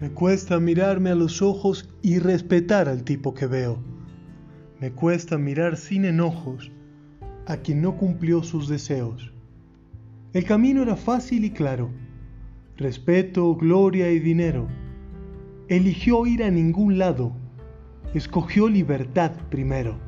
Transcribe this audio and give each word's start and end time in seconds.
Me 0.00 0.10
cuesta 0.10 0.60
mirarme 0.60 1.10
a 1.10 1.16
los 1.16 1.42
ojos 1.42 1.92
y 2.02 2.20
respetar 2.20 2.88
al 2.88 3.02
tipo 3.02 3.34
que 3.34 3.46
veo. 3.46 3.80
Me 4.78 4.92
cuesta 4.92 5.38
mirar 5.38 5.76
sin 5.76 6.04
enojos 6.04 6.70
a 7.46 7.56
quien 7.56 7.82
no 7.82 7.96
cumplió 7.96 8.44
sus 8.44 8.68
deseos. 8.68 9.32
El 10.34 10.44
camino 10.44 10.84
era 10.84 10.94
fácil 10.94 11.44
y 11.44 11.50
claro. 11.50 11.90
Respeto, 12.76 13.56
gloria 13.56 14.12
y 14.12 14.20
dinero. 14.20 14.68
Eligió 15.66 16.26
ir 16.26 16.44
a 16.44 16.50
ningún 16.52 16.96
lado. 16.96 17.32
Escogió 18.14 18.68
libertad 18.68 19.32
primero. 19.50 19.98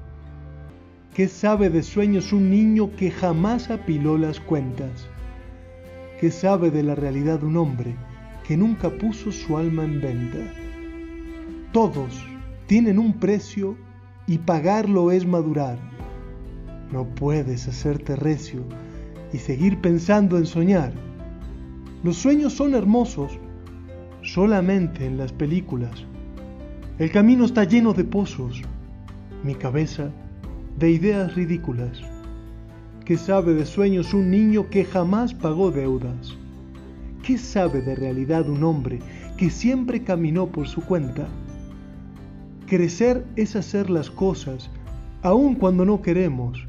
¿Qué 1.14 1.26
sabe 1.26 1.68
de 1.68 1.82
sueños 1.82 2.32
un 2.32 2.48
niño 2.48 2.94
que 2.94 3.10
jamás 3.10 3.70
apiló 3.70 4.18
las 4.18 4.38
cuentas? 4.38 5.08
¿Qué 6.20 6.30
sabe 6.30 6.70
de 6.70 6.84
la 6.84 6.94
realidad 6.94 7.42
un 7.42 7.56
hombre 7.56 7.96
que 8.46 8.56
nunca 8.56 8.90
puso 8.90 9.32
su 9.32 9.56
alma 9.56 9.84
en 9.84 10.00
venta? 10.00 10.38
Todos 11.72 12.24
tienen 12.66 12.98
un 12.98 13.14
precio 13.14 13.76
y 14.26 14.38
pagarlo 14.38 15.10
es 15.10 15.26
madurar. 15.26 15.78
No 16.92 17.04
puedes 17.04 17.68
hacerte 17.68 18.16
recio 18.16 18.64
y 19.32 19.38
seguir 19.38 19.80
pensando 19.80 20.38
en 20.38 20.46
soñar. 20.46 20.92
Los 22.02 22.16
sueños 22.16 22.52
son 22.52 22.74
hermosos 22.74 23.38
solamente 24.22 25.06
en 25.06 25.18
las 25.18 25.32
películas. 25.32 26.04
El 26.98 27.10
camino 27.10 27.44
está 27.44 27.64
lleno 27.64 27.92
de 27.92 28.04
pozos, 28.04 28.62
mi 29.42 29.54
cabeza 29.54 30.10
de 30.78 30.90
ideas 30.90 31.34
ridículas. 31.34 32.02
¿Qué 33.04 33.16
sabe 33.16 33.54
de 33.54 33.66
sueños 33.66 34.14
un 34.14 34.30
niño 34.30 34.68
que 34.70 34.84
jamás 34.84 35.34
pagó 35.34 35.70
deudas? 35.70 36.36
¿Qué 37.22 37.36
sabe 37.36 37.82
de 37.82 37.94
realidad 37.94 38.48
un 38.48 38.64
hombre 38.64 38.98
que 39.36 39.50
siempre 39.50 40.02
caminó 40.02 40.46
por 40.46 40.68
su 40.68 40.80
cuenta? 40.82 41.28
Crecer 42.66 43.26
es 43.36 43.56
hacer 43.56 43.90
las 43.90 44.10
cosas 44.10 44.70
aun 45.22 45.54
cuando 45.54 45.84
no 45.84 46.00
queremos. 46.00 46.66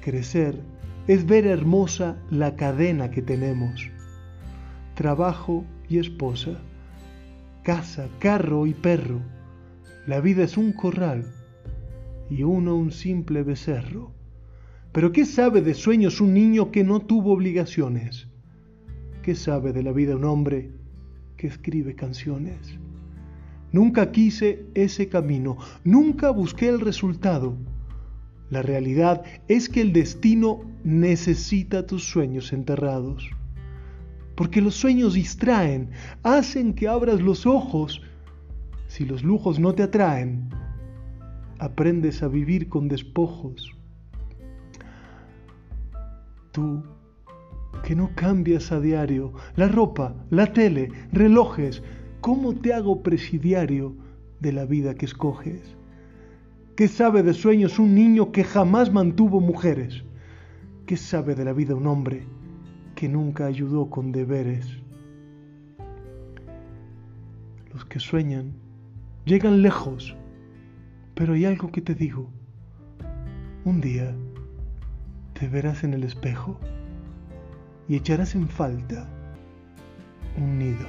Crecer 0.00 0.60
es 1.06 1.24
ver 1.26 1.46
hermosa 1.46 2.16
la 2.30 2.56
cadena 2.56 3.10
que 3.10 3.22
tenemos. 3.22 3.90
Trabajo 4.94 5.64
y 5.88 5.98
esposa, 5.98 6.58
casa, 7.62 8.08
carro 8.18 8.66
y 8.66 8.74
perro. 8.74 9.20
La 10.06 10.20
vida 10.20 10.42
es 10.42 10.56
un 10.56 10.72
corral 10.72 11.32
y 12.28 12.42
uno 12.42 12.74
un 12.74 12.90
simple 12.90 13.44
becerro. 13.44 14.10
Pero 14.92 15.12
¿qué 15.12 15.24
sabe 15.24 15.60
de 15.60 15.74
sueños 15.74 16.20
un 16.20 16.34
niño 16.34 16.72
que 16.72 16.82
no 16.82 17.00
tuvo 17.00 17.32
obligaciones? 17.32 18.28
¿Qué 19.24 19.34
sabe 19.34 19.72
de 19.72 19.82
la 19.82 19.92
vida 19.92 20.16
un 20.16 20.24
hombre 20.24 20.70
que 21.38 21.46
escribe 21.46 21.94
canciones? 21.94 22.58
Nunca 23.72 24.12
quise 24.12 24.66
ese 24.74 25.08
camino, 25.08 25.56
nunca 25.82 26.28
busqué 26.28 26.68
el 26.68 26.78
resultado. 26.78 27.56
La 28.50 28.60
realidad 28.60 29.24
es 29.48 29.70
que 29.70 29.80
el 29.80 29.94
destino 29.94 30.60
necesita 30.84 31.86
tus 31.86 32.04
sueños 32.04 32.52
enterrados. 32.52 33.30
Porque 34.34 34.60
los 34.60 34.74
sueños 34.74 35.14
distraen, 35.14 35.88
hacen 36.22 36.74
que 36.74 36.86
abras 36.86 37.22
los 37.22 37.46
ojos. 37.46 38.02
Si 38.88 39.06
los 39.06 39.24
lujos 39.24 39.58
no 39.58 39.74
te 39.74 39.84
atraen, 39.84 40.50
aprendes 41.58 42.22
a 42.22 42.28
vivir 42.28 42.68
con 42.68 42.88
despojos. 42.88 43.70
Tú, 46.52 46.82
que 47.84 47.94
no 47.94 48.10
cambias 48.16 48.72
a 48.72 48.80
diario 48.80 49.32
la 49.54 49.68
ropa, 49.68 50.14
la 50.30 50.52
tele, 50.52 50.90
relojes, 51.12 51.82
¿Cómo 52.24 52.54
te 52.54 52.72
hago 52.72 53.02
presidiario 53.02 53.94
de 54.40 54.50
la 54.54 54.64
vida 54.64 54.94
que 54.94 55.04
escoges? 55.04 55.76
¿Qué 56.74 56.88
sabe 56.88 57.22
de 57.22 57.34
sueños 57.34 57.78
un 57.78 57.94
niño 57.94 58.32
que 58.32 58.44
jamás 58.44 58.90
mantuvo 58.90 59.42
mujeres? 59.42 60.04
¿Qué 60.86 60.96
sabe 60.96 61.34
de 61.34 61.44
la 61.44 61.52
vida 61.52 61.74
un 61.74 61.86
hombre 61.86 62.24
que 62.94 63.10
nunca 63.10 63.44
ayudó 63.44 63.90
con 63.90 64.10
deberes? 64.10 64.66
Los 67.74 67.84
que 67.84 68.00
sueñan 68.00 68.54
llegan 69.26 69.60
lejos, 69.60 70.16
pero 71.14 71.34
hay 71.34 71.44
algo 71.44 71.70
que 71.70 71.82
te 71.82 71.94
digo. 71.94 72.30
Un 73.66 73.82
día 73.82 74.16
te 75.38 75.46
verás 75.46 75.84
en 75.84 75.92
el 75.92 76.04
espejo 76.04 76.58
y 77.88 77.96
echarás 77.96 78.34
en 78.34 78.48
falta 78.48 79.06
un 80.36 80.58
nido. 80.58 80.86